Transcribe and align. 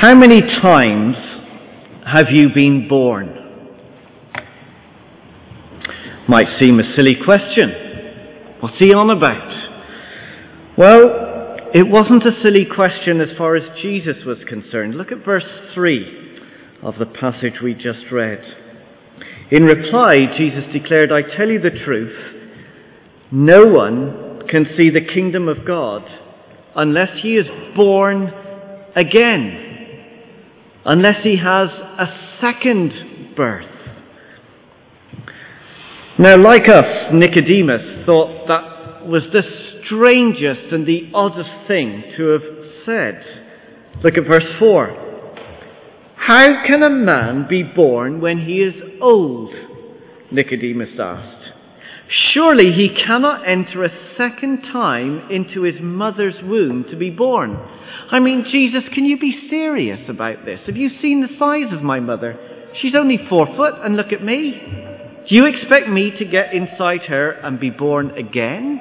How 0.00 0.14
many 0.14 0.40
times 0.40 1.14
have 2.06 2.28
you 2.30 2.48
been 2.54 2.88
born? 2.88 3.36
Might 6.26 6.58
seem 6.58 6.80
a 6.80 6.94
silly 6.96 7.16
question. 7.22 8.56
What's 8.60 8.78
he 8.78 8.94
on 8.94 9.10
about? 9.10 10.78
Well, 10.78 11.58
it 11.74 11.86
wasn't 11.86 12.22
a 12.24 12.42
silly 12.42 12.64
question 12.64 13.20
as 13.20 13.36
far 13.36 13.56
as 13.56 13.82
Jesus 13.82 14.24
was 14.24 14.38
concerned. 14.48 14.94
Look 14.94 15.12
at 15.12 15.22
verse 15.22 15.44
3 15.74 16.38
of 16.82 16.94
the 16.98 17.04
passage 17.04 17.60
we 17.62 17.74
just 17.74 18.10
read. 18.10 18.40
In 19.50 19.64
reply, 19.64 20.16
Jesus 20.38 20.64
declared, 20.72 21.12
I 21.12 21.36
tell 21.36 21.48
you 21.48 21.60
the 21.60 21.78
truth, 21.84 22.16
no 23.30 23.66
one 23.66 24.48
can 24.48 24.64
see 24.78 24.88
the 24.88 25.04
kingdom 25.12 25.46
of 25.46 25.66
God 25.66 26.04
unless 26.74 27.20
he 27.22 27.34
is 27.34 27.48
born 27.76 28.32
again, 28.96 29.69
unless 30.84 31.22
he 31.22 31.36
has 31.36 31.68
a 31.70 32.06
second 32.40 33.34
birth. 33.36 33.66
Now, 36.18 36.36
like 36.36 36.68
us, 36.68 37.12
Nicodemus 37.12 38.04
thought 38.04 38.46
that 38.48 39.06
was 39.06 39.22
the 39.32 39.42
strangest 39.86 40.72
and 40.72 40.86
the 40.86 41.10
oddest 41.14 41.66
thing 41.66 42.04
to 42.16 42.28
have 42.28 42.42
said. 42.84 43.22
Look 44.04 44.18
at 44.18 44.28
verse 44.30 44.58
4. 44.58 45.10
How 46.16 46.66
can 46.68 46.82
a 46.82 46.90
man 46.90 47.46
be 47.48 47.62
born 47.62 48.20
when 48.20 48.44
he 48.44 48.58
is 48.58 48.74
old? 49.00 49.52
Nicodemus 50.30 50.90
asked. 51.00 51.52
Surely 52.10 52.72
he 52.72 52.88
cannot 52.88 53.46
enter 53.48 53.84
a 53.84 54.16
second 54.18 54.62
time 54.62 55.30
into 55.30 55.62
his 55.62 55.76
mother's 55.80 56.34
womb 56.42 56.84
to 56.90 56.96
be 56.96 57.10
born. 57.10 57.56
I 58.10 58.18
mean, 58.18 58.44
Jesus, 58.50 58.82
can 58.92 59.04
you 59.04 59.16
be 59.16 59.46
serious 59.48 60.08
about 60.08 60.44
this? 60.44 60.60
Have 60.66 60.76
you 60.76 60.90
seen 61.00 61.20
the 61.20 61.38
size 61.38 61.72
of 61.72 61.84
my 61.84 62.00
mother? 62.00 62.36
She's 62.80 62.94
only 62.96 63.18
four 63.28 63.46
foot, 63.56 63.74
and 63.84 63.94
look 63.96 64.12
at 64.12 64.24
me. 64.24 64.60
Do 65.28 65.34
you 65.36 65.46
expect 65.46 65.88
me 65.88 66.10
to 66.18 66.24
get 66.24 66.52
inside 66.52 67.02
her 67.08 67.30
and 67.30 67.60
be 67.60 67.70
born 67.70 68.10
again? 68.10 68.80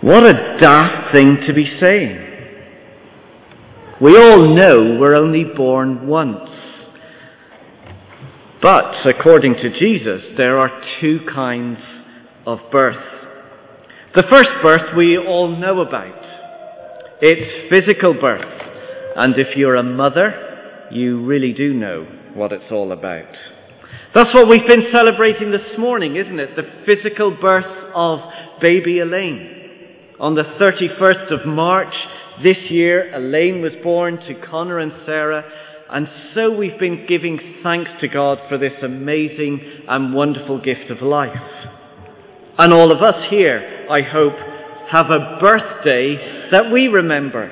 What 0.00 0.24
a 0.24 0.58
daft 0.60 1.14
thing 1.14 1.38
to 1.46 1.52
be 1.54 1.78
saying. 1.82 2.18
We 4.00 4.16
all 4.16 4.54
know 4.54 4.98
we're 5.00 5.16
only 5.16 5.44
born 5.44 6.06
once. 6.06 6.50
But 8.64 9.04
according 9.04 9.56
to 9.56 9.78
Jesus, 9.78 10.22
there 10.38 10.56
are 10.56 10.80
two 10.98 11.20
kinds 11.34 11.76
of 12.46 12.60
birth. 12.72 12.96
The 14.16 14.24
first 14.32 14.48
birth 14.62 14.96
we 14.96 15.18
all 15.18 15.54
know 15.54 15.82
about. 15.82 16.16
It's 17.20 17.68
physical 17.70 18.14
birth. 18.18 18.62
And 19.16 19.34
if 19.36 19.54
you're 19.54 19.76
a 19.76 19.82
mother, 19.82 20.86
you 20.90 21.26
really 21.26 21.52
do 21.52 21.74
know 21.74 22.06
what 22.32 22.52
it's 22.52 22.72
all 22.72 22.92
about. 22.92 23.28
That's 24.14 24.32
what 24.32 24.48
we've 24.48 24.66
been 24.66 24.90
celebrating 24.94 25.50
this 25.50 25.78
morning, 25.78 26.16
isn't 26.16 26.40
it? 26.40 26.56
The 26.56 26.86
physical 26.90 27.36
birth 27.38 27.92
of 27.94 28.20
baby 28.62 29.00
Elaine. 29.00 29.60
On 30.18 30.34
the 30.34 30.44
31st 30.58 31.38
of 31.38 31.46
March 31.46 31.92
this 32.42 32.56
year, 32.70 33.14
Elaine 33.14 33.60
was 33.60 33.72
born 33.82 34.16
to 34.26 34.34
Connor 34.48 34.78
and 34.78 34.92
Sarah, 35.04 35.44
and 35.94 36.08
so 36.34 36.50
we've 36.50 36.80
been 36.80 37.06
giving 37.08 37.38
thanks 37.62 37.88
to 38.00 38.08
God 38.08 38.38
for 38.48 38.58
this 38.58 38.72
amazing 38.82 39.60
and 39.86 40.12
wonderful 40.12 40.60
gift 40.60 40.90
of 40.90 41.00
life. 41.00 41.30
And 42.58 42.72
all 42.72 42.90
of 42.90 43.00
us 43.00 43.30
here, 43.30 43.86
I 43.88 44.00
hope, 44.02 44.32
have 44.90 45.06
a 45.06 45.38
birthday 45.40 46.48
that 46.50 46.72
we 46.72 46.88
remember. 46.88 47.48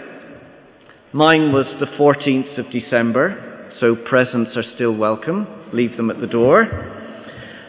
Mine 1.13 1.53
was 1.53 1.67
the 1.79 1.87
14th 1.87 2.59
of 2.59 2.73
December, 2.73 3.71
so 3.79 3.95
presents 3.95 4.57
are 4.57 4.65
still 4.75 4.93
welcome. 4.93 5.47
Leave 5.73 5.97
them 5.97 6.11
at 6.11 6.21
the 6.21 6.27
door. 6.27 6.65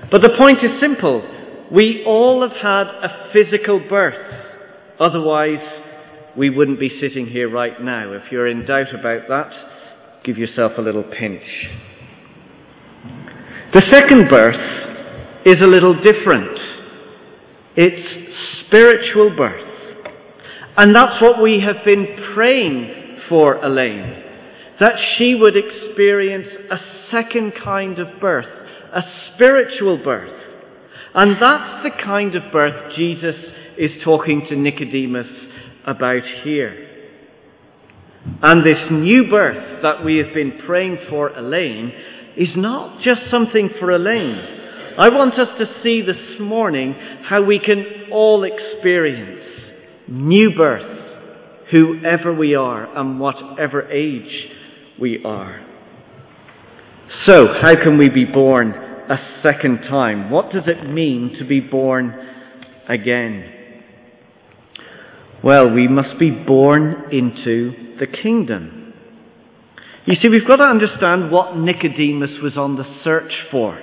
But 0.10 0.24
the 0.24 0.36
point 0.40 0.58
is 0.64 0.82
simple. 0.82 1.22
We 1.72 2.04
all 2.08 2.42
have 2.42 2.60
had 2.60 2.88
a 2.88 3.32
physical 3.32 3.80
birth. 3.88 4.16
Otherwise, 5.00 5.84
we 6.36 6.50
wouldn't 6.50 6.80
be 6.80 7.00
sitting 7.00 7.28
here 7.28 7.48
right 7.48 7.80
now. 7.80 8.14
If 8.14 8.32
you're 8.32 8.48
in 8.48 8.66
doubt 8.66 8.92
about 8.92 9.28
that, 9.30 9.73
give 10.24 10.38
yourself 10.38 10.74
a 10.78 10.82
little 10.82 11.04
pinch. 11.04 11.44
The 13.74 13.82
second 13.92 14.30
birth 14.30 15.46
is 15.46 15.56
a 15.62 15.68
little 15.68 15.96
different. 15.96 16.60
It's 17.76 18.66
spiritual 18.66 19.36
birth. 19.36 19.68
And 20.78 20.96
that's 20.96 21.22
what 21.22 21.42
we 21.42 21.64
have 21.66 21.84
been 21.86 22.08
praying 22.34 23.20
for 23.30 23.64
Elaine. 23.64 24.24
That 24.80 24.94
she 25.18 25.36
would 25.36 25.56
experience 25.56 26.48
a 26.72 26.78
second 27.12 27.54
kind 27.64 28.00
of 28.00 28.20
birth, 28.20 28.48
a 28.94 29.02
spiritual 29.34 30.04
birth. 30.04 30.40
And 31.14 31.36
that's 31.40 31.84
the 31.84 31.92
kind 32.04 32.36
of 32.36 32.52
birth 32.52 32.94
Jesus 32.96 33.36
is 33.78 33.92
talking 34.04 34.46
to 34.50 34.56
Nicodemus 34.56 35.28
about 35.86 36.24
here. 36.44 36.83
And 38.46 38.66
this 38.66 38.92
new 38.92 39.30
birth 39.30 39.82
that 39.84 40.04
we 40.04 40.18
have 40.18 40.34
been 40.34 40.60
praying 40.66 40.98
for 41.10 41.30
Elaine 41.30 41.94
is 42.36 42.50
not 42.58 43.02
just 43.02 43.22
something 43.32 43.70
for 43.80 43.90
Elaine. 43.90 44.36
I 45.00 45.08
want 45.10 45.40
us 45.40 45.48
to 45.60 45.66
see 45.82 46.02
this 46.02 46.42
morning 46.42 46.94
how 47.24 47.42
we 47.42 47.58
can 47.58 47.86
all 48.12 48.44
experience 48.44 49.40
new 50.10 50.52
birth, 50.58 51.22
whoever 51.72 52.34
we 52.34 52.54
are 52.54 52.96
and 52.98 53.18
whatever 53.18 53.90
age 53.90 54.50
we 55.00 55.24
are. 55.24 55.66
So, 57.26 57.48
how 57.62 57.76
can 57.82 57.98
we 57.98 58.10
be 58.10 58.26
born 58.26 58.74
a 58.74 59.18
second 59.42 59.84
time? 59.90 60.30
What 60.30 60.52
does 60.52 60.64
it 60.68 60.90
mean 60.90 61.38
to 61.40 61.46
be 61.46 61.62
born 61.62 62.14
again? 62.90 63.52
Well, 65.42 65.70
we 65.70 65.88
must 65.88 66.20
be 66.20 66.30
born 66.30 67.06
into 67.12 67.83
the 68.00 68.08
kingdom. 68.08 68.94
You 70.06 70.16
see, 70.22 70.28
we've 70.28 70.48
got 70.48 70.58
to 70.58 70.68
understand 70.68 71.32
what 71.32 71.58
Nicodemus 71.58 72.42
was 72.42 72.58
on 72.58 72.76
the 72.76 72.86
search 73.04 73.32
for. 73.50 73.82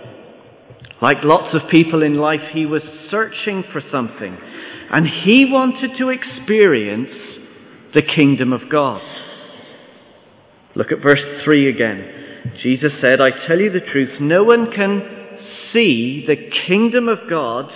Like 1.01 1.25
lots 1.25 1.55
of 1.55 1.71
people 1.71 2.03
in 2.03 2.17
life, 2.17 2.41
he 2.53 2.67
was 2.67 2.83
searching 3.11 3.65
for 3.73 3.81
something. 3.91 4.37
And 4.91 5.07
he 5.25 5.47
wanted 5.49 5.97
to 5.99 6.11
experience 6.11 7.11
the 7.95 8.03
kingdom 8.03 8.53
of 8.53 8.69
God. 8.71 9.01
Look 10.75 10.93
at 10.93 11.03
verse 11.03 11.43
3 11.45 11.71
again. 11.71 12.53
Jesus 12.63 12.93
said, 13.01 13.21
I 13.21 13.47
tell 13.47 13.59
you 13.59 13.71
the 13.71 13.81
truth, 13.81 14.21
no 14.21 14.45
one 14.45 14.71
can 14.71 15.03
see 15.73 16.25
the 16.27 16.51
kingdom 16.67 17.09
of 17.09 17.19
God 17.29 17.71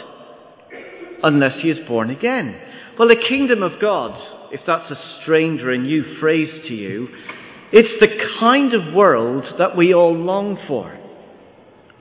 unless 1.22 1.62
he 1.62 1.70
is 1.70 1.86
born 1.88 2.10
again. 2.10 2.60
Well, 2.98 3.08
the 3.08 3.24
kingdom 3.28 3.62
of 3.62 3.80
God, 3.80 4.44
if 4.54 4.60
that's 4.69 4.88
a 4.88 5.20
strange 5.20 5.60
or 5.62 5.72
a 5.72 5.78
new 5.78 6.16
phrase 6.20 6.62
to 6.69 6.75
you, 6.75 7.09
it's 7.72 8.00
the 8.00 8.38
kind 8.38 8.72
of 8.72 8.94
world 8.94 9.42
that 9.59 9.76
we 9.76 9.92
all 9.92 10.15
long 10.15 10.56
for. 10.69 10.97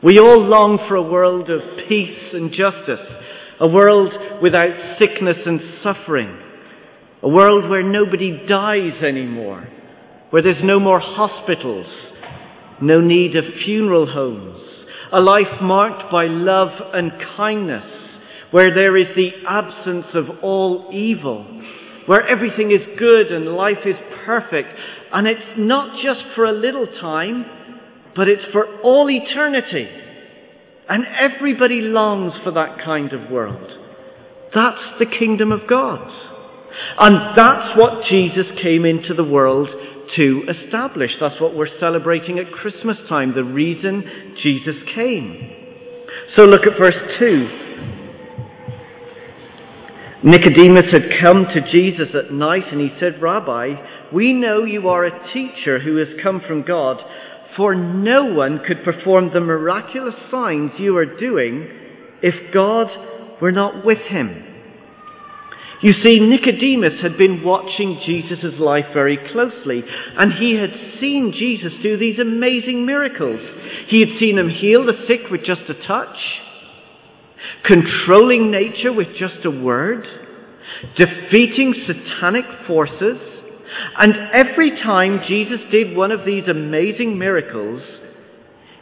We 0.04 0.20
all 0.20 0.40
long 0.40 0.78
for 0.88 0.94
a 0.94 1.02
world 1.02 1.50
of 1.50 1.62
peace 1.90 2.32
and 2.32 2.52
justice, 2.52 3.04
a 3.60 3.68
world 3.68 4.14
without 4.44 5.00
sickness 5.02 5.38
and 5.48 5.60
suffering, 5.82 6.30
a 7.24 7.28
world 7.28 7.72
where 7.72 7.82
nobody 7.82 8.46
dies 8.48 9.02
anymore, 9.02 9.68
where 10.30 10.44
there's 10.44 10.64
no 10.64 10.80
more 10.80 11.00
hospitals, 11.00 11.88
no 12.84 13.02
need 13.02 13.36
of 13.36 13.46
funeral 13.66 14.06
homes, 14.06 14.62
a 15.12 15.20
life 15.20 15.60
marked 15.60 16.12
by 16.12 16.26
love 16.28 16.70
and 16.94 17.14
kindness, 17.36 17.90
where 18.52 18.76
there 18.76 18.96
is 18.96 19.08
the 19.16 19.32
absence 19.50 20.06
of 20.14 20.44
all 20.44 20.92
evil, 20.94 21.48
where 22.06 22.28
everything 22.28 22.72
is 22.72 22.82
good 22.98 23.32
and 23.32 23.46
life 23.56 23.86
is 23.86 23.96
perfect, 24.26 24.70
and 25.12 25.28
it's 25.28 25.42
not 25.58 26.02
just 26.04 26.22
for 26.36 26.46
a 26.46 26.52
little 26.52 26.88
time, 27.00 27.46
but 28.16 28.28
it's 28.28 28.52
for 28.52 28.82
all 28.82 29.10
eternity. 29.10 29.88
And 30.90 31.06
everybody 31.20 31.82
longs 31.82 32.34
for 32.44 32.52
that 32.52 32.78
kind 32.84 33.14
of 33.14 33.32
world. 33.32 33.72
That's 34.54 35.00
the 35.00 35.06
kingdom 35.06 35.52
of 35.52 35.62
God. 35.68 36.12
And 37.00 37.38
that's 37.38 37.78
what 37.78 38.06
Jesus 38.10 38.46
came 38.62 38.86
into 38.86 39.14
the 39.14 39.24
world 39.24 39.70
to 40.16 40.44
establish. 40.50 41.12
That's 41.20 41.40
what 41.40 41.56
we're 41.56 41.80
celebrating 41.80 42.40
at 42.40 42.52
Christmas 42.52 42.98
time, 43.08 43.34
the 43.34 43.44
reason 43.44 44.36
Jesus 44.42 44.76
came. 44.94 45.52
So 46.36 46.46
look 46.46 46.62
at 46.62 46.78
verse 46.78 47.18
2. 47.20 48.03
Nicodemus 50.24 50.86
had 50.92 51.22
come 51.22 51.46
to 51.54 51.72
Jesus 51.72 52.16
at 52.16 52.32
night 52.32 52.64
and 52.72 52.80
he 52.80 52.90
said, 52.98 53.22
Rabbi, 53.22 53.74
we 54.14 54.32
know 54.32 54.64
you 54.64 54.88
are 54.88 55.06
a 55.06 55.34
teacher 55.34 55.80
who 55.80 55.98
has 55.98 56.08
come 56.24 56.42
from 56.48 56.64
God, 56.64 56.98
for 57.58 57.76
no 57.76 58.26
one 58.26 58.62
could 58.66 58.86
perform 58.86 59.32
the 59.34 59.42
miraculous 59.42 60.16
signs 60.32 60.72
you 60.78 60.96
are 60.96 61.20
doing 61.20 61.68
if 62.22 62.54
God 62.54 62.88
were 63.42 63.52
not 63.52 63.86
with 63.86 63.98
him. 63.98 64.46
You 65.82 65.92
see, 66.06 66.18
Nicodemus 66.20 67.02
had 67.02 67.18
been 67.18 67.44
watching 67.44 68.02
Jesus' 68.06 68.58
life 68.58 68.86
very 68.94 69.18
closely, 69.34 69.84
and 70.18 70.32
he 70.40 70.56
had 70.56 70.72
seen 71.02 71.34
Jesus 71.38 71.74
do 71.84 71.98
these 71.98 72.20
amazing 72.20 72.86
miracles. 72.86 73.42
He 73.90 74.00
had 74.00 74.18
seen 74.18 74.38
him 74.38 74.48
heal 74.50 74.86
the 74.86 75.06
sick 75.06 75.30
with 75.30 75.44
just 75.44 75.64
a 75.68 75.74
touch, 75.86 76.16
controlling 77.66 78.52
nature 78.52 78.92
with 78.94 79.08
just 79.18 79.46
a 79.46 79.52
word, 79.52 80.06
defeating 80.98 81.74
satanic 81.88 82.46
forces, 82.68 83.18
and 83.98 84.14
every 84.34 84.72
time 84.82 85.22
Jesus 85.28 85.60
did 85.72 85.96
one 85.96 86.12
of 86.12 86.26
these 86.26 86.48
amazing 86.48 87.18
miracles, 87.18 87.82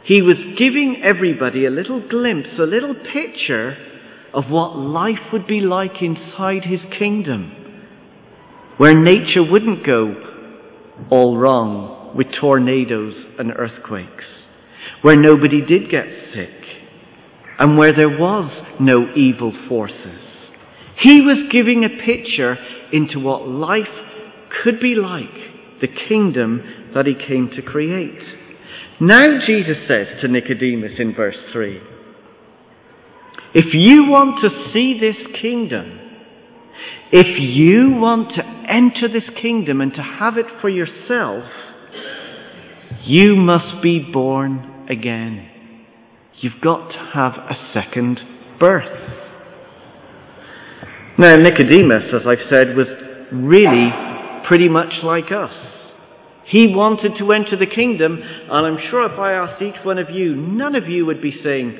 he 0.04 0.20
was 0.20 0.56
giving 0.58 1.02
everybody 1.04 1.64
a 1.64 1.70
little 1.70 2.06
glimpse, 2.08 2.50
a 2.58 2.62
little 2.62 2.94
picture 2.94 3.76
of 4.34 4.44
what 4.48 4.76
life 4.76 5.32
would 5.32 5.46
be 5.46 5.60
like 5.60 6.02
inside 6.02 6.64
his 6.64 6.80
kingdom, 6.98 7.52
where 8.78 8.98
nature 8.98 9.42
wouldn't 9.42 9.86
go 9.86 10.14
all 11.10 11.36
wrong 11.36 12.12
with 12.16 12.26
tornadoes 12.40 13.14
and 13.38 13.52
earthquakes, 13.56 14.24
where 15.02 15.16
nobody 15.16 15.64
did 15.64 15.90
get 15.90 16.06
sick, 16.34 16.50
and 17.62 17.78
where 17.78 17.92
there 17.92 18.08
was 18.08 18.50
no 18.80 19.14
evil 19.14 19.52
forces. 19.68 20.18
He 20.98 21.20
was 21.20 21.48
giving 21.52 21.84
a 21.84 22.04
picture 22.04 22.56
into 22.92 23.20
what 23.20 23.46
life 23.46 23.84
could 24.64 24.80
be 24.80 24.96
like, 24.96 25.80
the 25.80 25.86
kingdom 26.08 26.90
that 26.92 27.06
he 27.06 27.14
came 27.14 27.50
to 27.54 27.62
create. 27.62 28.18
Now 29.00 29.38
Jesus 29.46 29.76
says 29.86 30.08
to 30.20 30.26
Nicodemus 30.26 30.94
in 30.98 31.14
verse 31.14 31.36
3, 31.52 31.80
if 33.54 33.72
you 33.72 34.10
want 34.10 34.40
to 34.40 34.72
see 34.72 34.98
this 34.98 35.40
kingdom, 35.40 36.00
if 37.12 37.38
you 37.38 37.92
want 37.92 38.34
to 38.34 38.42
enter 38.68 39.06
this 39.06 39.30
kingdom 39.40 39.80
and 39.80 39.94
to 39.94 40.02
have 40.02 40.36
it 40.36 40.46
for 40.60 40.68
yourself, 40.68 41.44
you 43.04 43.36
must 43.36 43.80
be 43.84 44.00
born 44.12 44.88
again. 44.90 45.51
You've 46.42 46.60
got 46.60 46.88
to 46.88 47.10
have 47.14 47.34
a 47.34 47.54
second 47.72 48.18
birth. 48.58 48.90
Now, 51.16 51.36
Nicodemus, 51.36 52.12
as 52.12 52.26
I've 52.26 52.48
said, 52.52 52.76
was 52.76 52.88
really 53.30 53.90
pretty 54.48 54.68
much 54.68 55.04
like 55.04 55.30
us. 55.30 55.54
He 56.46 56.74
wanted 56.74 57.12
to 57.18 57.30
enter 57.30 57.56
the 57.56 57.72
kingdom, 57.72 58.18
and 58.20 58.66
I'm 58.66 58.90
sure 58.90 59.06
if 59.06 59.16
I 59.20 59.34
asked 59.34 59.62
each 59.62 59.84
one 59.84 59.98
of 59.98 60.10
you, 60.10 60.34
none 60.34 60.74
of 60.74 60.88
you 60.88 61.06
would 61.06 61.22
be 61.22 61.40
saying, 61.44 61.78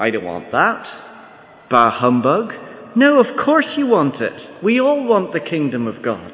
I 0.00 0.10
don't 0.10 0.24
want 0.24 0.50
that. 0.50 1.68
Bah 1.70 1.92
humbug. 2.00 2.52
No, 2.96 3.20
of 3.20 3.44
course 3.44 3.66
you 3.76 3.86
want 3.86 4.20
it. 4.20 4.64
We 4.64 4.80
all 4.80 5.06
want 5.06 5.32
the 5.32 5.38
kingdom 5.38 5.86
of 5.86 6.02
God. 6.02 6.32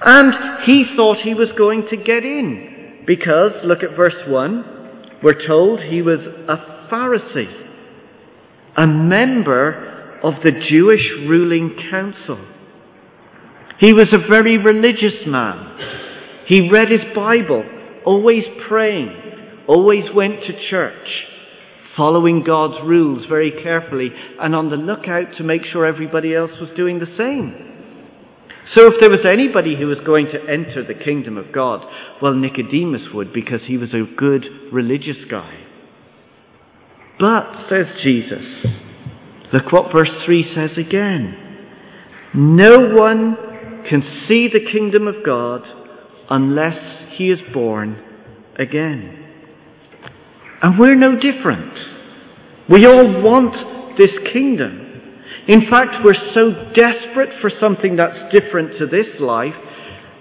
And 0.00 0.64
he 0.64 0.86
thought 0.96 1.18
he 1.18 1.34
was 1.34 1.52
going 1.58 1.88
to 1.90 1.96
get 1.98 2.24
in 2.24 3.04
because, 3.06 3.52
look 3.64 3.82
at 3.82 3.94
verse 3.94 4.26
1, 4.26 4.77
we're 5.22 5.46
told 5.46 5.80
he 5.80 6.02
was 6.02 6.20
a 6.20 6.92
Pharisee, 6.92 7.52
a 8.76 8.86
member 8.86 10.18
of 10.22 10.34
the 10.42 10.52
Jewish 10.68 11.28
ruling 11.28 11.76
council. 11.90 12.44
He 13.78 13.92
was 13.92 14.08
a 14.12 14.28
very 14.28 14.58
religious 14.58 15.26
man. 15.26 15.76
He 16.46 16.70
read 16.70 16.90
his 16.90 17.14
Bible, 17.14 17.64
always 18.04 18.44
praying, 18.68 19.14
always 19.68 20.04
went 20.14 20.40
to 20.46 20.68
church 20.70 21.26
following 21.96 22.44
God's 22.46 22.76
rules 22.86 23.26
very 23.28 23.50
carefully 23.50 24.10
and 24.40 24.54
on 24.54 24.70
the 24.70 24.76
lookout 24.76 25.36
to 25.36 25.42
make 25.42 25.62
sure 25.64 25.84
everybody 25.84 26.32
else 26.32 26.52
was 26.60 26.70
doing 26.76 27.00
the 27.00 27.12
same. 27.18 27.77
So 28.76 28.86
if 28.86 29.00
there 29.00 29.10
was 29.10 29.24
anybody 29.30 29.76
who 29.76 29.86
was 29.86 29.98
going 30.04 30.26
to 30.26 30.40
enter 30.40 30.84
the 30.84 30.94
kingdom 30.94 31.38
of 31.38 31.52
God, 31.52 31.86
well, 32.20 32.34
Nicodemus 32.34 33.08
would 33.14 33.32
because 33.32 33.60
he 33.66 33.78
was 33.78 33.94
a 33.94 34.04
good 34.16 34.44
religious 34.72 35.16
guy. 35.30 35.64
But, 37.18 37.68
says 37.68 37.86
Jesus, 38.02 38.44
look 39.52 39.72
what 39.72 39.92
verse 39.96 40.10
3 40.24 40.54
says 40.54 40.76
again. 40.76 41.34
No 42.34 42.76
one 42.94 43.36
can 43.88 44.02
see 44.28 44.48
the 44.48 44.70
kingdom 44.70 45.08
of 45.08 45.24
God 45.24 45.62
unless 46.30 47.16
he 47.16 47.30
is 47.30 47.38
born 47.52 48.00
again. 48.58 49.24
And 50.62 50.78
we're 50.78 50.94
no 50.94 51.16
different. 51.18 51.72
We 52.68 52.86
all 52.86 53.22
want 53.22 53.98
this 53.98 54.10
kingdom. 54.32 54.87
In 55.48 55.62
fact, 55.70 56.04
we're 56.04 56.12
so 56.36 56.72
desperate 56.74 57.40
for 57.40 57.50
something 57.58 57.96
that's 57.96 58.34
different 58.34 58.78
to 58.78 58.86
this 58.86 59.18
life 59.18 59.54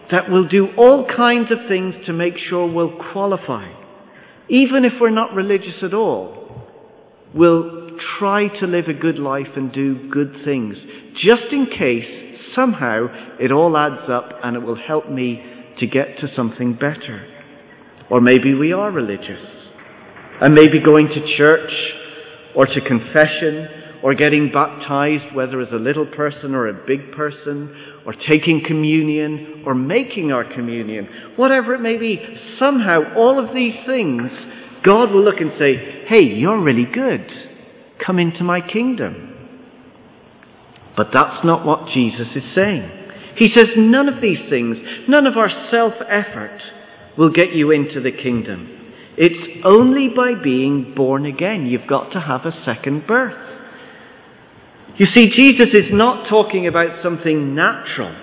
that 0.10 0.24
we'll 0.30 0.48
do 0.48 0.68
all 0.78 1.06
kinds 1.06 1.52
of 1.52 1.68
things 1.68 1.96
to 2.06 2.14
make 2.14 2.36
sure 2.50 2.66
we'll 2.66 2.98
qualify. 3.12 3.70
Even 4.48 4.86
if 4.86 4.94
we're 5.02 5.10
not 5.10 5.34
religious 5.34 5.84
at 5.84 5.94
all, 5.94 6.66
we'll 7.36 7.98
try 8.18 8.48
to 8.60 8.66
live 8.66 8.86
a 8.88 8.94
good 8.94 9.20
life 9.20 9.48
and 9.58 9.74
do 9.74 10.10
good 10.10 10.34
things, 10.46 10.78
just 11.22 11.52
in 11.52 11.66
case 11.78 12.40
somehow 12.56 13.08
it 13.38 13.52
all 13.52 13.76
adds 13.76 14.10
up 14.10 14.30
and 14.46 14.56
it 14.56 14.60
will 14.60 14.80
help 14.88 15.12
me 15.12 15.44
to 15.80 15.88
get 15.88 16.20
to 16.22 16.34
something 16.38 16.72
better. 16.74 17.28
Or 18.10 18.22
maybe 18.22 18.54
we 18.54 18.72
are 18.72 18.92
religious. 18.92 19.42
And 20.40 20.54
maybe 20.54 20.80
going 20.80 21.10
to 21.10 21.38
church 21.38 21.72
or 22.56 22.66
to 22.66 22.80
confession 22.80 23.68
or 24.04 24.14
getting 24.14 24.52
baptized, 24.52 25.36
whether 25.36 25.60
as 25.62 25.72
a 25.72 25.78
little 25.78 26.06
person 26.06 26.54
or 26.54 26.68
a 26.68 26.86
big 26.86 27.12
person, 27.14 27.76
or 28.06 28.14
taking 28.30 28.64
communion 28.66 29.64
or 29.66 29.74
making 29.74 30.32
our 30.32 30.44
communion, 30.54 31.08
whatever 31.36 31.74
it 31.74 31.82
may 31.82 31.98
be, 31.98 32.20
somehow 32.60 33.16
all 33.16 33.44
of 33.44 33.54
these 33.54 33.76
things, 33.86 34.32
God 34.84 35.12
will 35.12 35.24
look 35.24 35.40
and 35.40 35.52
say, 35.60 36.06
hey, 36.08 36.24
you're 36.24 36.62
really 36.62 36.86
good. 36.92 37.30
Come 38.06 38.20
into 38.20 38.44
my 38.44 38.62
kingdom. 38.62 39.34
But 40.96 41.08
that's 41.14 41.44
not 41.46 41.66
what 41.66 41.90
Jesus 41.94 42.28
is 42.36 42.44
saying. 42.56 42.90
He 43.36 43.50
says 43.56 43.68
none 43.78 44.10
of 44.10 44.22
these 44.22 44.50
things, 44.50 44.78
none 45.08 45.28
of 45.28 45.38
our 45.38 45.50
self 45.70 45.94
effort 46.10 46.60
will 47.18 47.30
get 47.32 47.54
you 47.54 47.72
into 47.72 48.02
the 48.02 48.12
kingdom. 48.12 48.74
It's 49.18 49.64
only 49.66 50.10
by 50.16 50.42
being 50.42 50.94
born 50.96 51.26
again. 51.26 51.66
You've 51.66 51.88
got 51.90 52.12
to 52.12 52.20
have 52.20 52.46
a 52.46 52.64
second 52.64 53.08
birth. 53.08 53.57
You 54.98 55.06
see, 55.16 55.28
Jesus 55.28 55.70
is 55.74 55.92
not 55.92 56.28
talking 56.28 56.68
about 56.68 57.04
something 57.04 57.54
natural. 57.54 58.16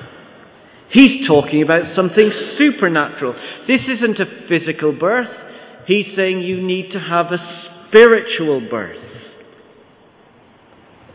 He's 0.91 1.27
talking 1.27 1.63
about 1.63 1.95
something 1.95 2.31
supernatural. 2.59 3.35
This 3.67 3.81
isn't 3.89 4.19
a 4.19 4.49
physical 4.49 4.93
birth. 4.93 5.31
He's 5.87 6.07
saying 6.17 6.41
you 6.41 6.61
need 6.61 6.93
to 6.93 6.99
have 6.99 7.27
a 7.27 7.69
spiritual 7.89 8.69
birth. 8.69 8.99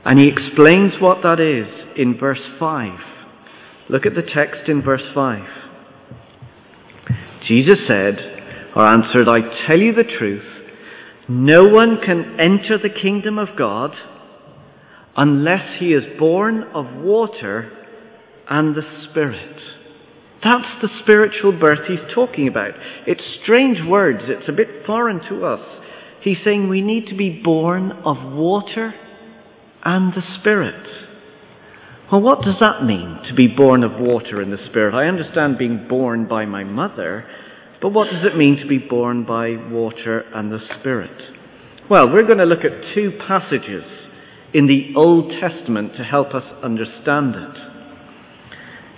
And 0.06 0.18
he 0.20 0.30
explains 0.30 0.94
what 1.02 1.24
that 1.24 1.40
is 1.40 1.68
in 1.98 2.18
verse 2.18 2.42
5. 2.58 3.00
Look 3.90 4.06
at 4.06 4.16
the 4.16 4.22
text 4.22 4.70
in 4.70 4.82
verse 4.82 5.04
5. 5.14 5.44
Jesus 7.48 7.80
said, 7.88 8.72
or 8.76 8.88
answered, 8.88 9.28
I 9.28 9.68
tell 9.68 9.80
you 9.80 9.94
the 9.94 10.04
truth, 10.04 10.46
no 11.28 11.64
one 11.64 11.98
can 12.04 12.40
enter 12.40 12.78
the 12.78 12.90
kingdom 12.90 13.38
of 13.38 13.58
God 13.58 13.94
unless 15.20 15.78
he 15.80 15.88
is 15.88 16.18
born 16.18 16.64
of 16.74 16.86
water 16.96 17.70
and 18.50 18.74
the 18.74 19.04
Spirit. 19.04 19.58
That's 20.42 20.82
the 20.82 20.88
spiritual 21.02 21.60
birth 21.60 21.86
he's 21.90 22.14
talking 22.16 22.48
about. 22.48 22.72
It's 23.06 23.22
strange 23.44 23.80
words, 23.86 24.22
it's 24.24 24.48
a 24.48 24.54
bit 24.54 24.86
foreign 24.86 25.20
to 25.28 25.46
us. 25.46 25.84
He's 26.22 26.38
saying 26.46 26.70
we 26.70 26.82
need 26.82 27.08
to 27.08 27.18
be 27.18 27.42
born 27.44 27.92
of 27.92 28.16
water 28.32 28.94
and 29.84 30.14
the 30.14 30.24
Spirit. 30.40 30.88
Well, 32.10 32.22
what 32.22 32.42
does 32.42 32.56
that 32.62 32.86
mean, 32.86 33.20
to 33.28 33.34
be 33.36 33.48
born 33.48 33.84
of 33.84 34.00
water 34.00 34.42
and 34.42 34.54
the 34.54 34.66
Spirit? 34.70 34.96
I 34.96 35.10
understand 35.10 35.58
being 35.58 35.86
born 35.90 36.30
by 36.30 36.46
my 36.46 36.64
mother, 36.64 37.26
but 37.82 37.90
what 37.90 38.10
does 38.10 38.26
it 38.26 38.38
mean 38.38 38.56
to 38.56 38.68
be 38.68 38.78
born 38.78 39.26
by 39.26 39.58
water 39.70 40.24
and 40.34 40.50
the 40.50 40.62
Spirit? 40.80 41.36
Well, 41.90 42.08
we're 42.08 42.26
going 42.26 42.38
to 42.38 42.46
look 42.46 42.64
at 42.64 42.96
two 42.96 43.20
passages 43.28 43.84
in 44.54 44.68
the 44.68 44.94
Old 44.96 45.32
Testament 45.40 45.96
to 45.98 46.04
help 46.04 46.34
us 46.34 46.44
understand 46.64 47.36
it. 47.36 47.58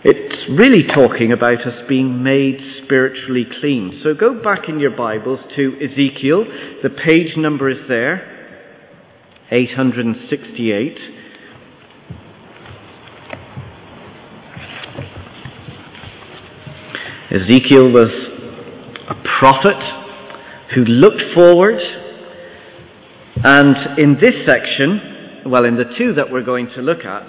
It's 0.03 0.49
really 0.49 0.83
talking 0.83 1.31
about 1.31 1.61
us 1.67 1.83
being 1.87 2.23
made 2.23 2.59
spiritually 2.83 3.45
clean. 3.59 3.99
So 4.03 4.15
go 4.15 4.41
back 4.41 4.67
in 4.67 4.79
your 4.79 4.95
Bibles 4.95 5.41
to 5.55 5.77
Ezekiel. 5.77 6.45
The 6.81 6.89
page 6.89 7.37
number 7.37 7.69
is 7.69 7.87
there 7.87 8.57
868. 9.51 10.97
Ezekiel 17.31 17.91
was 17.91 18.09
a 19.09 19.15
prophet 19.39 19.77
who 20.73 20.83
looked 20.83 21.21
forward. 21.35 21.79
And 23.43 23.99
in 23.99 24.17
this 24.19 24.33
section, 24.47 25.10
well, 25.45 25.65
in 25.65 25.75
the 25.75 25.85
two 25.97 26.13
that 26.13 26.31
we're 26.31 26.43
going 26.43 26.69
to 26.75 26.81
look 26.81 27.05
at, 27.05 27.27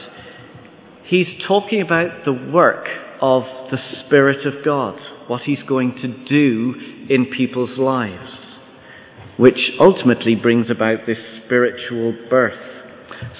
he's 1.05 1.27
talking 1.47 1.81
about 1.81 2.25
the 2.25 2.33
work 2.33 2.87
of 3.21 3.43
the 3.71 3.79
Spirit 4.05 4.47
of 4.47 4.65
God, 4.65 4.99
what 5.29 5.43
he's 5.43 5.63
going 5.63 5.95
to 6.03 6.25
do 6.27 6.75
in 7.09 7.27
people's 7.27 7.79
lives, 7.79 8.31
which 9.39 9.71
ultimately 9.79 10.35
brings 10.35 10.71
about 10.71 11.07
this 11.07 11.19
spiritual 11.45 12.15
birth. 12.29 12.59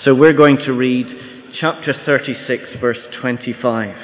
So 0.05 0.15
we're 0.15 0.33
going 0.33 0.59
to 0.65 0.73
read 0.73 1.07
chapter 1.61 1.93
36, 2.07 2.81
verse 2.81 2.99
25. 3.21 3.97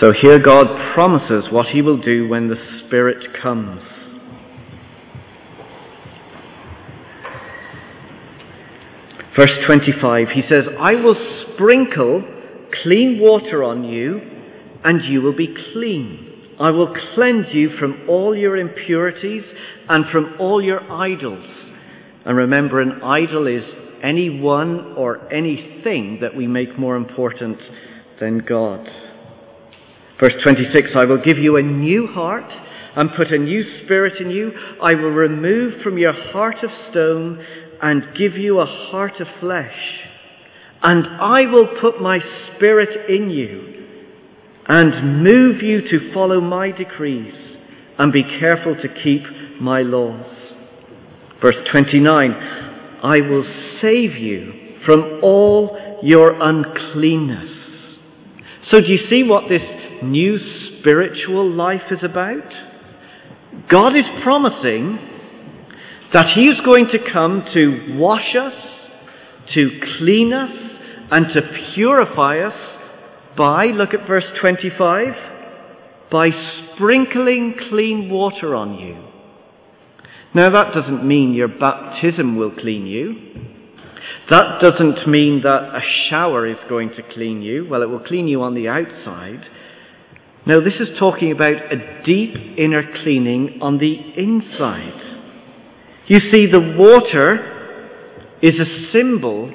So 0.00 0.12
here 0.12 0.38
God 0.38 0.94
promises 0.94 1.50
what 1.50 1.66
he 1.66 1.82
will 1.82 2.00
do 2.00 2.28
when 2.28 2.48
the 2.48 2.56
Spirit 2.86 3.40
comes. 3.40 3.80
Verse 9.38 9.52
25, 9.66 10.30
he 10.34 10.42
says, 10.48 10.64
I 10.80 10.96
will 10.96 11.14
sprinkle 11.54 12.24
clean 12.82 13.20
water 13.20 13.62
on 13.62 13.84
you, 13.84 14.20
and 14.82 15.04
you 15.04 15.22
will 15.22 15.36
be 15.36 15.54
clean. 15.72 16.56
I 16.58 16.70
will 16.70 16.92
cleanse 17.14 17.46
you 17.52 17.70
from 17.78 18.06
all 18.08 18.36
your 18.36 18.56
impurities 18.56 19.44
and 19.88 20.06
from 20.10 20.34
all 20.40 20.60
your 20.60 20.80
idols. 20.90 21.46
And 22.24 22.36
remember, 22.36 22.80
an 22.80 23.00
idol 23.00 23.46
is 23.46 23.62
anyone 24.02 24.94
or 24.96 25.32
anything 25.32 26.18
that 26.20 26.36
we 26.36 26.48
make 26.48 26.76
more 26.76 26.96
important 26.96 27.58
than 28.20 28.38
God. 28.38 28.88
Verse 30.20 30.34
26 30.42 30.90
I 31.00 31.04
will 31.04 31.22
give 31.22 31.38
you 31.38 31.58
a 31.58 31.62
new 31.62 32.08
heart 32.08 32.50
and 32.96 33.10
put 33.16 33.32
a 33.32 33.38
new 33.38 33.62
spirit 33.84 34.20
in 34.20 34.30
you. 34.30 34.50
I 34.82 34.94
will 34.94 35.10
remove 35.10 35.80
from 35.84 35.98
your 35.98 36.12
heart 36.32 36.56
of 36.64 36.70
stone 36.90 37.44
and 37.82 38.16
give 38.16 38.36
you 38.36 38.60
a 38.60 38.66
heart 38.66 39.20
of 39.20 39.26
flesh. 39.40 39.76
And 40.82 41.06
I 41.06 41.50
will 41.50 41.80
put 41.80 42.00
my 42.00 42.18
spirit 42.54 43.10
in 43.10 43.30
you 43.30 43.78
and 44.68 45.24
move 45.24 45.62
you 45.62 45.80
to 45.80 46.12
follow 46.12 46.40
my 46.40 46.70
decrees 46.70 47.34
and 47.98 48.12
be 48.12 48.22
careful 48.22 48.76
to 48.76 49.02
keep 49.02 49.22
my 49.60 49.82
laws. 49.82 50.26
Verse 51.42 51.56
29 51.72 52.32
I 53.02 53.20
will 53.20 53.44
save 53.80 54.16
you 54.16 54.52
from 54.84 55.20
all 55.22 55.98
your 56.02 56.40
uncleanness. 56.40 57.50
So, 58.70 58.80
do 58.80 58.86
you 58.86 59.08
see 59.08 59.22
what 59.22 59.48
this 59.48 59.62
new 60.02 60.38
spiritual 60.80 61.50
life 61.50 61.90
is 61.90 62.00
about? 62.02 62.52
God 63.70 63.96
is 63.96 64.04
promising 64.22 64.98
that 66.12 66.32
He 66.34 66.42
is 66.42 66.60
going 66.64 66.88
to 66.92 67.12
come 67.12 67.44
to 67.54 67.96
wash 67.98 68.34
us, 68.40 68.54
to 69.54 69.80
clean 69.98 70.32
us, 70.32 70.50
and 71.10 71.26
to 71.34 71.42
purify 71.74 72.40
us 72.40 72.54
by, 73.36 73.66
look 73.66 73.94
at 73.94 74.06
verse 74.06 74.24
25, 74.40 75.14
by 76.10 76.26
sprinkling 76.74 77.54
clean 77.68 78.10
water 78.10 78.54
on 78.54 78.74
you. 78.74 79.04
Now, 80.34 80.50
that 80.50 80.74
doesn't 80.74 81.06
mean 81.06 81.32
your 81.32 81.48
baptism 81.48 82.36
will 82.36 82.50
clean 82.50 82.86
you. 82.86 83.14
That 84.30 84.60
doesn't 84.60 85.08
mean 85.08 85.42
that 85.42 85.74
a 85.74 85.80
shower 86.08 86.46
is 86.46 86.58
going 86.68 86.90
to 86.90 87.02
clean 87.14 87.40
you. 87.42 87.66
Well, 87.68 87.82
it 87.82 87.88
will 87.88 88.04
clean 88.04 88.28
you 88.28 88.42
on 88.42 88.54
the 88.54 88.68
outside. 88.68 89.46
No, 90.46 90.62
this 90.62 90.74
is 90.80 90.98
talking 90.98 91.32
about 91.32 91.72
a 91.72 92.02
deep 92.04 92.34
inner 92.58 92.82
cleaning 93.02 93.58
on 93.62 93.78
the 93.78 93.94
inside. 94.16 95.17
You 96.08 96.20
see, 96.32 96.46
the 96.50 96.74
water 96.76 98.38
is 98.42 98.54
a 98.58 98.92
symbol 98.92 99.52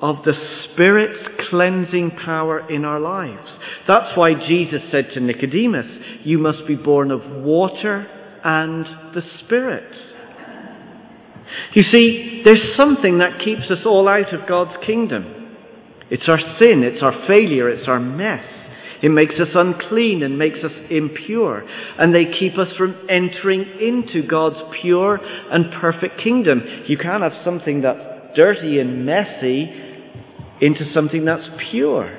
of 0.00 0.16
the 0.24 0.32
Spirit's 0.64 1.48
cleansing 1.50 2.12
power 2.24 2.70
in 2.70 2.84
our 2.84 3.00
lives. 3.00 3.50
That's 3.86 4.16
why 4.16 4.34
Jesus 4.34 4.80
said 4.90 5.08
to 5.14 5.20
Nicodemus, 5.20 5.86
You 6.24 6.38
must 6.38 6.66
be 6.66 6.76
born 6.76 7.10
of 7.10 7.20
water 7.42 8.06
and 8.42 8.86
the 9.14 9.22
Spirit. 9.44 9.92
You 11.74 11.82
see, 11.92 12.42
there's 12.44 12.76
something 12.76 13.18
that 13.18 13.40
keeps 13.44 13.70
us 13.70 13.84
all 13.84 14.08
out 14.08 14.32
of 14.32 14.48
God's 14.48 14.84
kingdom. 14.86 15.56
It's 16.10 16.28
our 16.28 16.38
sin, 16.60 16.82
it's 16.82 17.02
our 17.02 17.26
failure, 17.26 17.68
it's 17.68 17.88
our 17.88 18.00
mess. 18.00 18.44
It 19.02 19.10
makes 19.10 19.34
us 19.34 19.48
unclean 19.54 20.22
and 20.22 20.38
makes 20.38 20.58
us 20.62 20.72
impure. 20.90 21.64
And 21.98 22.14
they 22.14 22.26
keep 22.38 22.58
us 22.58 22.68
from 22.76 22.94
entering 23.08 23.64
into 23.80 24.26
God's 24.26 24.60
pure 24.80 25.18
and 25.50 25.72
perfect 25.80 26.20
kingdom. 26.22 26.60
You 26.86 26.98
can't 26.98 27.22
have 27.22 27.44
something 27.44 27.80
that's 27.82 28.36
dirty 28.36 28.78
and 28.78 29.06
messy 29.06 29.70
into 30.60 30.92
something 30.92 31.24
that's 31.24 31.48
pure. 31.70 32.16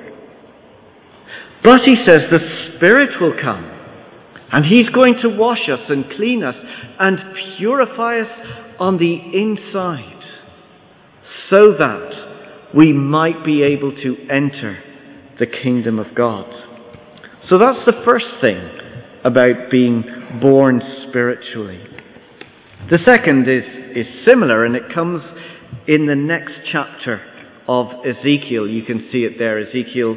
But 1.62 1.82
he 1.84 1.94
says 2.04 2.20
the 2.30 2.74
Spirit 2.76 3.20
will 3.20 3.34
come. 3.40 3.78
And 4.50 4.66
he's 4.66 4.88
going 4.90 5.14
to 5.22 5.28
wash 5.28 5.68
us 5.70 5.88
and 5.88 6.04
clean 6.16 6.42
us 6.42 6.56
and 6.98 7.18
purify 7.56 8.20
us 8.20 8.28
on 8.78 8.98
the 8.98 9.14
inside 9.14 10.22
so 11.48 11.72
that 11.78 12.72
we 12.74 12.92
might 12.92 13.44
be 13.44 13.62
able 13.62 13.92
to 13.92 14.16
enter 14.30 14.78
the 15.38 15.46
kingdom 15.46 15.98
of 15.98 16.14
God. 16.14 16.71
So 17.48 17.58
that's 17.58 17.84
the 17.86 18.02
first 18.06 18.26
thing 18.40 18.56
about 19.24 19.70
being 19.70 20.04
born 20.40 20.80
spiritually. 21.08 21.80
The 22.88 23.00
second 23.04 23.48
is, 23.48 23.64
is 23.96 24.06
similar 24.28 24.64
and 24.64 24.76
it 24.76 24.94
comes 24.94 25.22
in 25.88 26.06
the 26.06 26.14
next 26.14 26.52
chapter 26.70 27.20
of 27.66 27.86
Ezekiel. 28.06 28.68
You 28.68 28.84
can 28.84 29.08
see 29.10 29.24
it 29.24 29.38
there, 29.38 29.58
Ezekiel 29.58 30.16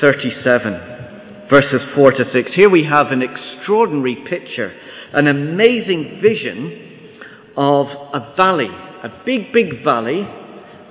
37, 0.00 1.48
verses 1.48 1.80
4 1.94 2.10
to 2.10 2.24
6. 2.32 2.50
Here 2.56 2.70
we 2.70 2.84
have 2.90 3.12
an 3.12 3.22
extraordinary 3.22 4.16
picture, 4.28 4.72
an 5.12 5.28
amazing 5.28 6.20
vision 6.20 7.52
of 7.56 7.86
a 7.86 8.34
valley, 8.36 8.70
a 9.04 9.22
big, 9.24 9.52
big 9.52 9.84
valley, 9.84 10.22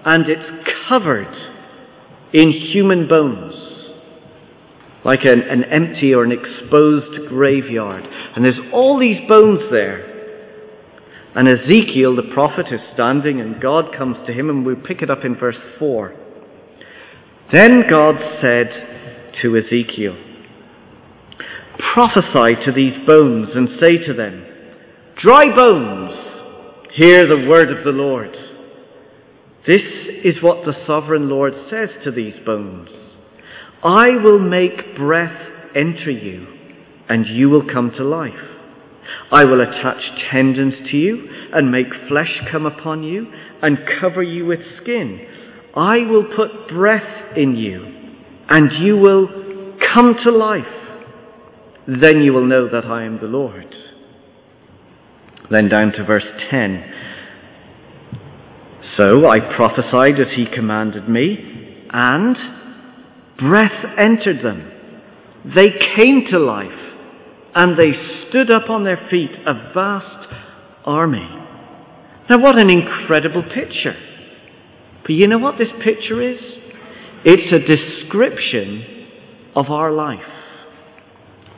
and 0.06 0.30
it's 0.30 0.66
covered 0.88 1.34
in 2.32 2.52
human 2.52 3.10
bones 3.10 3.74
like 5.06 5.26
an, 5.26 5.42
an 5.42 5.64
empty 5.66 6.14
or 6.14 6.24
an 6.24 6.32
exposed 6.32 7.28
graveyard. 7.28 8.06
And 8.36 8.46
there's 8.46 8.60
all 8.72 9.00
these 9.00 9.20
bones 9.28 9.60
there. 9.72 10.12
And 11.36 11.48
Ezekiel, 11.48 12.16
the 12.16 12.32
prophet, 12.34 12.68
is 12.72 12.80
standing, 12.94 13.42
and 13.42 13.62
God 13.62 13.86
comes 13.98 14.18
to 14.28 14.34
him, 14.34 14.50
and 14.50 14.66
we 14.66 14.76
pick 14.76 15.02
it 15.02 15.10
up 15.10 15.26
in 15.26 15.36
verse 15.36 15.58
4. 15.80 16.16
Then 17.52 17.84
God 17.90 18.16
said 18.42 19.32
to 19.42 19.58
Ezekiel, 19.58 20.16
Prophesy 21.94 22.56
to 22.66 22.72
these 22.72 22.94
bones, 23.08 23.50
and 23.56 23.68
say 23.82 23.98
to 24.06 24.14
them, 24.14 24.46
Dry 25.22 25.46
bones, 25.56 26.12
hear 26.96 27.28
the 27.28 27.48
word 27.48 27.72
of 27.72 27.84
the 27.84 27.92
Lord. 27.92 28.36
This 29.66 29.82
is 30.24 30.42
what 30.42 30.66
the 30.66 30.86
sovereign 30.86 31.30
Lord 31.30 31.54
says 31.70 31.90
to 32.04 32.12
these 32.12 32.36
bones. 32.46 32.90
I 33.84 34.16
will 34.24 34.40
make 34.40 34.96
breath 34.96 35.38
enter 35.76 36.12
you, 36.12 36.48
and 37.10 37.26
you 37.28 37.50
will 37.50 37.68
come 37.68 37.92
to 37.98 38.04
life. 38.04 38.34
I 39.32 39.44
will 39.44 39.62
attach 39.62 40.02
tendons 40.32 40.76
to 40.90 40.98
you, 40.98 41.28
and 41.54 41.72
make 41.72 41.88
flesh 42.08 42.32
come 42.52 42.66
upon 42.66 43.04
you, 43.04 43.28
and 43.62 43.78
cover 44.00 44.24
you 44.24 44.46
with 44.46 44.60
skin. 44.82 45.20
I 45.76 46.00
will 46.10 46.24
put 46.24 46.70
breath 46.70 47.36
in 47.36 47.56
you, 47.56 47.86
and 48.50 48.72
you 48.86 48.96
will 48.98 49.28
come 49.94 50.16
to 50.24 50.32
life. 50.32 50.64
Then 51.86 52.22
you 52.22 52.32
will 52.32 52.46
know 52.46 52.70
that 52.70 52.86
I 52.86 53.04
am 53.04 53.20
the 53.20 53.28
Lord. 53.28 53.76
Then 55.52 55.68
down 55.68 55.92
to 55.94 56.06
verse 56.06 56.24
10. 56.50 56.94
So 58.98 59.28
I 59.28 59.40
prophesied 59.58 60.20
as 60.22 60.36
he 60.36 60.46
commanded 60.46 61.10
me, 61.10 61.88
and 61.92 62.63
breath 63.48 63.86
entered 63.98 64.44
them. 64.44 64.72
They 65.56 65.70
came 65.98 66.26
to 66.32 66.40
life 66.40 66.72
and 67.56 67.78
they 67.78 67.92
stood 68.30 68.52
up 68.52 68.70
on 68.70 68.84
their 68.84 69.08
feet, 69.12 69.32
a 69.46 69.74
vast 69.74 70.34
army. 70.86 71.28
Now, 72.30 72.40
what 72.40 72.60
an 72.60 72.70
incredible 72.70 73.44
picture. 73.44 73.96
But 75.04 75.12
you 75.12 75.28
know 75.28 75.38
what 75.38 75.58
this 75.58 75.68
picture 75.84 76.22
is? 76.22 76.40
It's 77.26 77.54
a 77.54 77.60
description 77.60 79.08
of 79.56 79.70
our 79.70 79.92
life. 79.92 80.20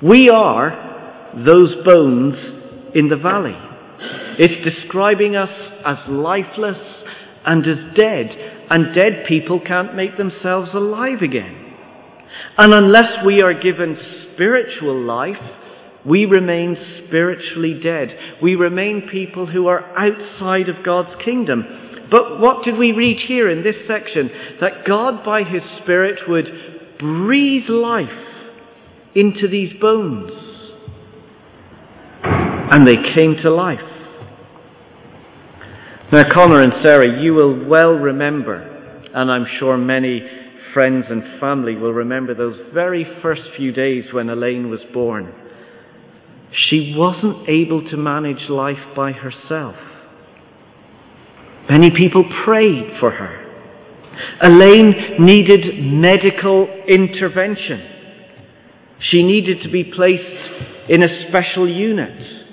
We 0.02 0.30
are 0.30 1.34
those 1.46 1.76
bones 1.86 2.36
in 2.94 3.10
the 3.10 3.18
valley. 3.18 3.56
It's 4.38 4.64
describing 4.64 5.36
us 5.36 5.50
as 5.86 5.98
lifeless 6.10 6.78
and 7.46 7.66
as 7.66 7.96
dead, 7.96 8.28
and 8.70 8.96
dead 8.96 9.26
people 9.28 9.62
can't 9.66 9.96
make 9.96 10.18
themselves 10.18 10.72
alive 10.74 11.22
again. 11.22 11.65
And 12.58 12.74
unless 12.74 13.26
we 13.26 13.42
are 13.42 13.54
given 13.54 13.98
spiritual 14.34 15.02
life, 15.02 15.36
we 16.06 16.26
remain 16.26 16.78
spiritually 17.06 17.80
dead. 17.84 18.10
We 18.42 18.56
remain 18.56 19.10
people 19.12 19.48
who 19.48 19.68
are 19.68 19.84
outside 19.98 20.70
of 20.70 20.86
God's 20.86 21.22
kingdom. 21.24 21.64
But 22.12 22.40
what 22.40 22.64
did 22.64 22.78
we 22.78 22.92
read 22.92 23.18
here 23.28 23.50
in 23.50 23.64
this 23.64 23.76
section? 23.88 24.30
That 24.62 24.86
God, 24.88 25.26
by 25.26 25.44
His 25.44 25.64
Spirit, 25.82 26.20
would 26.28 26.46
breathe 27.00 27.68
life 27.68 28.08
into 29.16 29.48
these 29.48 29.74
bones. 29.82 30.32
And 32.24 32.88
they 32.88 32.96
came 33.16 33.36
to 33.42 33.50
life. 33.50 33.80
Now, 36.12 36.24
Connor 36.32 36.62
and 36.62 36.74
Sarah, 36.86 37.22
you 37.22 37.34
will 37.34 37.68
well 37.68 37.94
remember, 37.94 38.58
and 39.14 39.32
I'm 39.32 39.48
sure 39.60 39.76
many 39.76 40.22
friends 40.76 41.06
and 41.10 41.40
family 41.40 41.76
will 41.76 41.94
remember 41.94 42.36
those 42.36 42.60
very 42.74 43.08
first 43.22 43.42
few 43.56 43.72
days 43.72 44.04
when 44.12 44.30
Elaine 44.30 44.70
was 44.70 44.82
born. 44.94 45.34
She 46.68 46.94
wasn't 46.96 47.50
able 47.50 47.90
to 47.90 47.98
manage 47.98 48.50
life 48.50 48.94
by 48.94 49.14
herself. 49.14 49.76
Many 51.70 51.92
people 51.92 52.30
prayed 52.44 53.00
for 53.00 53.10
her. 53.10 53.42
Elaine 54.44 55.16
needed 55.20 55.82
medical 55.82 56.68
intervention. 56.88 57.82
She 59.00 59.24
needed 59.24 59.64
to 59.64 59.70
be 59.70 59.86
placed 59.86 60.90
in 60.90 61.04
a 61.04 61.30
special 61.30 61.70
unit 61.70 62.44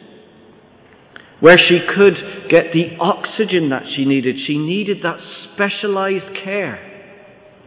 where 1.40 1.58
she 1.58 1.80
could 1.92 2.48
get 2.48 2.72
the 2.72 2.96
oxygen 3.00 3.70
that 3.70 3.82
she 3.96 4.04
needed. 4.04 4.36
She 4.46 4.58
needed 4.58 4.98
that 5.02 5.18
specialized 5.52 6.36
care. 6.44 6.91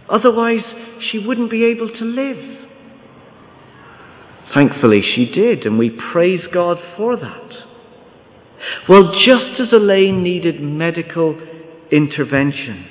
Otherwise, 0.10 0.64
she 1.12 1.20
wouldn't 1.20 1.52
be 1.52 1.66
able 1.66 1.90
to 1.90 2.06
live. 2.06 2.68
Thankfully, 4.54 5.02
she 5.16 5.32
did, 5.34 5.66
and 5.66 5.78
we 5.78 5.90
praise 6.12 6.42
God 6.54 6.78
for 6.96 7.18
that. 7.18 7.52
Well, 8.88 9.12
just 9.26 9.60
as 9.60 9.68
Elaine 9.76 10.24
needed 10.24 10.62
medical 10.62 11.40
intervention, 11.92 12.86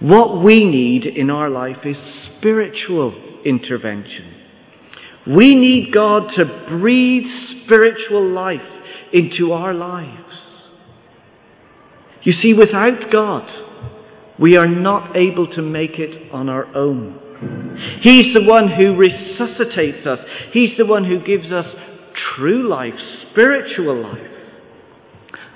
what 0.00 0.42
we 0.42 0.64
need 0.64 1.04
in 1.06 1.30
our 1.30 1.48
life 1.48 1.84
is 1.84 1.96
spiritual 2.38 3.14
intervention. 3.44 4.34
We 5.26 5.54
need 5.54 5.92
God 5.92 6.30
to 6.36 6.66
breathe 6.68 7.26
spiritual 7.64 8.32
life 8.32 8.60
into 9.12 9.52
our 9.52 9.74
lives. 9.74 10.40
You 12.22 12.32
see, 12.32 12.54
without 12.54 13.10
God, 13.12 13.48
we 14.40 14.56
are 14.56 14.68
not 14.68 15.16
able 15.16 15.46
to 15.54 15.62
make 15.62 15.98
it 15.98 16.32
on 16.32 16.48
our 16.48 16.66
own. 16.74 17.18
He's 18.02 18.34
the 18.34 18.44
one 18.44 18.68
who 18.68 18.96
resuscitates 18.96 20.06
us. 20.06 20.18
He's 20.52 20.76
the 20.76 20.86
one 20.86 21.04
who 21.04 21.20
gives 21.20 21.52
us 21.52 21.66
true 22.36 22.68
life, 22.68 22.94
spiritual 23.30 24.02
life. 24.02 24.26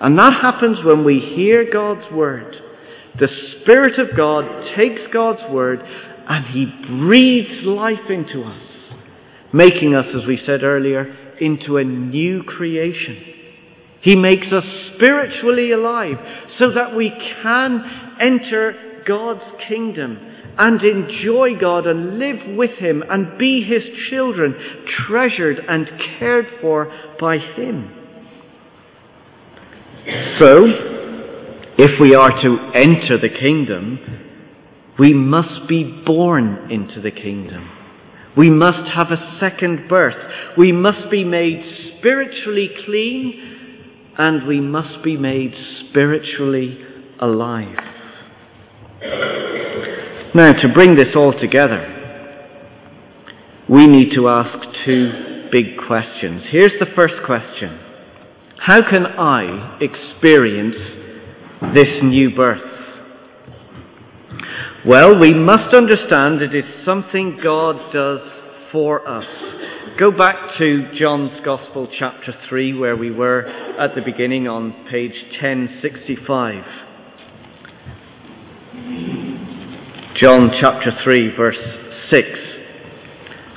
And 0.00 0.19
that 0.19 0.33
happens 0.41 0.79
when 0.85 1.05
we 1.05 1.19
hear 1.19 1.71
God's 1.73 2.11
word. 2.12 2.57
The 3.19 3.29
Spirit 3.61 3.99
of 3.99 4.17
God 4.17 4.45
takes 4.76 5.03
God's 5.12 5.43
word 5.50 5.81
and 6.29 6.47
He 6.47 6.67
breathes 6.88 7.64
life 7.64 8.11
into 8.11 8.43
us, 8.43 8.62
making 9.53 9.95
us, 9.95 10.07
as 10.14 10.26
we 10.26 10.41
said 10.45 10.62
earlier, 10.62 11.35
into 11.41 11.76
a 11.76 11.85
new 11.85 12.43
creation. 12.43 13.17
He 14.03 14.17
makes 14.17 14.47
us 14.53 14.64
spiritually 14.95 15.73
alive 15.73 16.17
so 16.59 16.73
that 16.75 16.95
we 16.95 17.11
can 17.43 18.04
enter 18.21 19.02
God's 19.06 19.44
kingdom 19.68 20.18
and 20.56 20.80
enjoy 20.83 21.59
God 21.61 21.87
and 21.87 22.18
live 22.18 22.56
with 22.56 22.78
Him 22.78 23.02
and 23.09 23.38
be 23.38 23.62
His 23.62 23.83
children, 24.11 24.54
treasured 25.06 25.59
and 25.68 25.88
cared 26.18 26.47
for 26.61 26.92
by 27.21 27.38
Him. 27.38 27.92
So, 30.38 30.54
if 31.78 32.00
we 32.00 32.14
are 32.14 32.42
to 32.42 32.73
enter 32.75 33.18
the 33.18 33.30
kingdom, 33.30 33.99
we 34.99 35.12
must 35.12 35.68
be 35.68 36.02
born 36.06 36.71
into 36.71 37.00
the 37.00 37.11
kingdom. 37.11 37.68
We 38.37 38.50
must 38.50 38.90
have 38.94 39.11
a 39.11 39.38
second 39.40 39.88
birth. 39.88 40.16
We 40.56 40.73
must 40.73 41.11
be 41.11 41.25
made 41.25 41.96
spiritually 41.98 42.70
clean 42.85 43.55
and 44.18 44.46
we 44.46 44.61
must 44.61 45.03
be 45.03 45.16
made 45.16 45.55
spiritually 45.88 46.79
alive. 47.20 47.93
Now, 50.35 50.51
to 50.51 50.68
bring 50.68 50.97
this 50.97 51.14
all 51.14 51.33
together, 51.33 51.94
we 53.68 53.87
need 53.87 54.12
to 54.16 54.29
ask 54.29 54.66
two 54.85 55.49
big 55.53 55.79
questions. 55.87 56.42
Here's 56.51 56.77
the 56.81 56.87
first 56.97 57.25
question 57.25 57.79
How 58.59 58.81
can 58.83 59.07
I 59.07 59.79
experience 59.81 60.75
this 61.73 62.03
new 62.03 62.35
birth? 62.35 62.61
Well, 64.85 65.20
we 65.20 65.33
must 65.33 65.73
understand 65.73 66.42
it 66.42 66.53
is 66.53 66.64
something 66.85 67.38
God 67.40 67.92
does 67.92 68.20
for 68.73 69.09
us. 69.09 69.27
Go 70.01 70.11
back 70.11 70.59
to 70.59 70.90
John's 70.99 71.40
Gospel, 71.44 71.87
chapter 71.97 72.35
3, 72.49 72.77
where 72.77 72.97
we 72.97 73.12
were 73.12 73.47
at 73.79 73.94
the 73.94 74.03
beginning 74.03 74.49
on 74.49 74.73
page 74.90 75.14
1065. 75.40 76.64
John 80.22 80.50
chapter 80.61 80.92
3, 81.03 81.37
verse 81.37 81.57
6. 82.12 82.22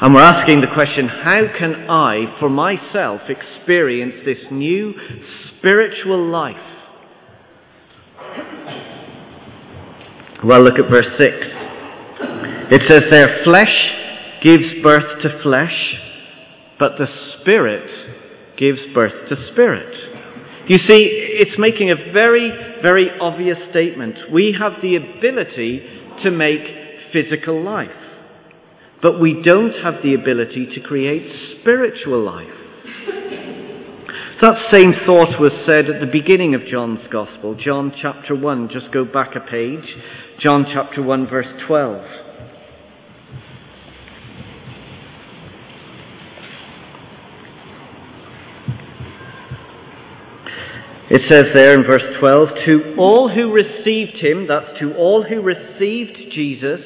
And 0.02 0.15
we're 0.15 0.22
asking 0.22 0.62
the 0.62 0.74
question 0.74 1.08
how 1.08 1.41
can 1.56 1.88
I, 1.88 2.36
for 2.39 2.50
myself, 2.50 3.22
experience 3.30 4.15
this 4.26 4.39
new 4.50 4.93
spiritual 5.50 6.32
life? 6.32 6.56
Well, 10.43 10.63
look 10.63 10.80
at 10.80 10.89
verse 10.89 11.13
6. 11.20 11.34
It 12.72 12.82
says 12.89 13.04
there, 13.12 13.43
flesh 13.43 14.41
gives 14.43 14.82
birth 14.84 15.22
to 15.22 15.39
flesh, 15.43 15.96
but 16.80 16.93
the 16.98 17.08
Spirit 17.39 18.58
gives 18.58 18.80
birth 18.96 19.30
to 19.30 19.36
spirit. 19.52 19.93
You 20.68 20.80
see, 20.90 21.00
it's 21.00 21.58
making 21.58 21.92
a 21.92 22.12
very, 22.14 22.52
very 22.84 23.10
obvious 23.22 23.58
statement. 23.72 24.16
We 24.34 24.56
have 24.60 24.82
the 24.82 24.98
ability 24.98 25.82
to 26.24 26.32
make 26.32 27.14
physical 27.14 27.64
life. 27.64 27.90
But 29.02 29.22
we 29.22 29.42
don't 29.46 29.74
have 29.84 30.04
the 30.04 30.14
ability 30.14 30.68
to 30.76 30.82
create 30.82 31.32
spiritual 31.62 32.22
life. 32.24 32.48
That 34.42 34.56
same 34.72 34.94
thought 35.06 35.40
was 35.40 35.54
said 35.66 35.90
at 35.90 36.02
the 36.02 36.12
beginning 36.12 36.54
of 36.54 36.66
John's 36.70 37.08
Gospel, 37.12 37.56
John 37.56 37.94
chapter 38.02 38.36
1. 38.36 38.70
Just 38.72 38.92
go 38.92 39.06
back 39.06 39.36
a 39.36 39.40
page. 39.40 39.86
John 40.40 40.66
chapter 40.72 41.02
1, 41.02 41.28
verse 41.28 41.48
12. 41.66 42.27
It 51.10 51.22
says 51.32 51.46
there 51.54 51.74
in 51.74 51.86
verse 51.89 52.17
12, 52.20 52.50
to 52.65 52.96
all 52.98 53.30
who 53.30 53.54
received 53.54 54.17
him, 54.17 54.46
that's 54.46 54.78
to 54.80 54.93
all 54.96 55.24
who 55.24 55.41
received 55.41 56.34
Jesus, 56.34 56.82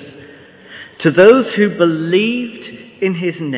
to 0.99 1.09
those 1.09 1.55
who 1.55 1.75
believed 1.75 3.01
in 3.01 3.15
his 3.15 3.33
name, 3.39 3.49